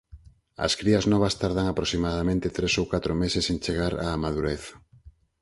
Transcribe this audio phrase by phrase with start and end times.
[0.65, 4.63] As crías novas tardan aproximadamente tres ou catro meses en chegar á madurez.